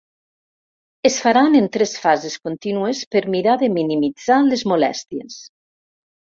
[1.09, 5.41] Es faran en tres fases contínues per mirar de minimitzar les molèsties.